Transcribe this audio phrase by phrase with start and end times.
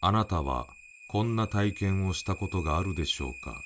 [0.00, 0.68] あなたは
[1.08, 3.62] こんな体験をしたことがあるでしょうか？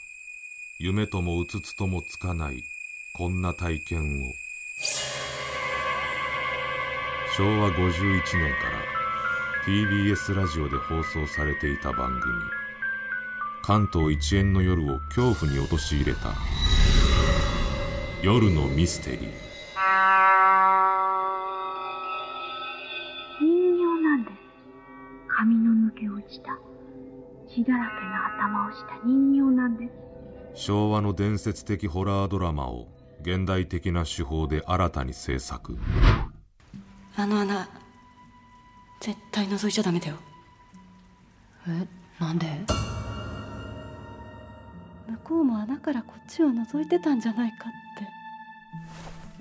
[0.78, 2.64] 夢ともうつつともつかない
[3.12, 4.32] こんな体験を。
[7.36, 8.82] 昭和51年から
[9.66, 12.32] TBS ラジオで放送されていた番組
[13.62, 16.34] 関東一円の夜を恐怖に陥れた
[18.22, 19.52] 夜のミステリー。
[25.98, 26.56] け落ちた。
[27.48, 29.86] 血だらけの頭をした人形なんで
[30.54, 30.66] す。
[30.66, 32.88] 昭和の伝説的ホラードラマを
[33.22, 35.78] 現代的な手法で新たに制作。
[37.16, 37.68] あの穴
[39.00, 40.16] 絶対覗いちゃダメだよ。
[41.68, 41.86] え
[42.20, 42.46] なんで？
[45.08, 47.72] 向こうも穴からこっちを覗いてたんじゃないかっ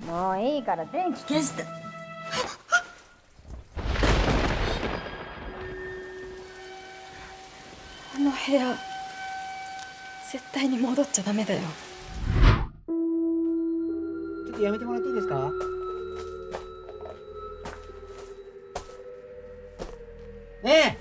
[0.02, 0.06] て。
[0.06, 1.64] もういいから電気消して
[8.14, 8.76] あの部屋
[10.30, 11.60] 絶対に戻っちゃダメだよ。
[11.60, 15.50] ちょっとやめてもらっていいですか？
[20.62, 20.98] ね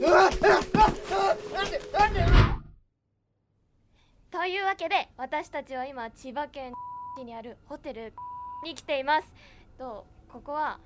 [0.00, 0.06] え。
[0.06, 0.30] うわっ
[4.30, 6.72] というわけで私たちは今千葉県
[7.22, 8.12] にあるホテル
[8.64, 9.32] に来ています。
[9.78, 10.78] とここは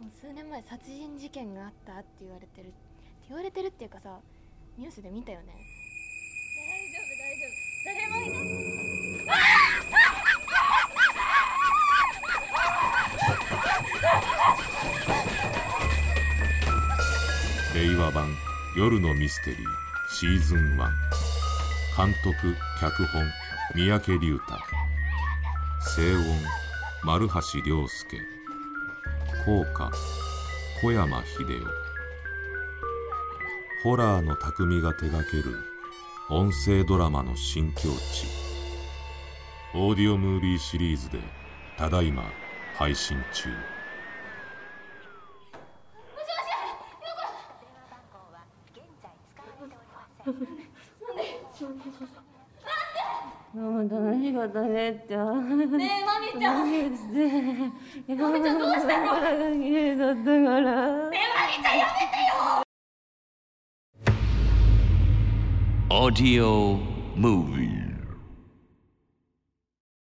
[0.00, 2.74] もう数年前殺人事件があったって言われてるって
[3.28, 4.20] 言われてるっていうかさ
[4.76, 5.54] ニュースで見たよね。
[6.66, 7.66] 大丈夫大丈夫。
[7.86, 8.46] 誰もいない。
[17.74, 18.34] 令和版
[18.76, 19.60] 夜のミステリー
[20.10, 20.90] シーズン1
[21.96, 23.24] 監督脚本
[23.74, 24.58] 三宅龍太。
[25.96, 26.22] 声音
[27.04, 28.35] 丸橋亮介
[29.44, 29.90] 効果
[30.80, 31.66] 小山秀夫
[33.82, 35.44] ホラーの匠が手掛ける
[36.28, 38.26] 音声ドラマの新境地。
[39.74, 41.20] オーディオムービーシリーズで
[41.78, 42.24] ただいま
[42.74, 43.50] 配信中。
[43.50, 43.54] も
[51.54, 51.72] しも
[52.06, 52.35] し
[53.56, 56.70] ママ楽しかったねっちゃんねえマミちゃん。
[56.70, 56.90] ね
[58.14, 59.06] マミちゃんどうしたの？
[59.06, 60.34] が綺麗だったから。
[60.36, 61.14] えマミ
[61.62, 62.60] ちゃんやめてよ。
[65.88, 66.76] Audio.